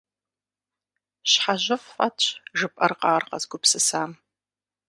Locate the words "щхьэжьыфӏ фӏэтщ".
1.29-2.23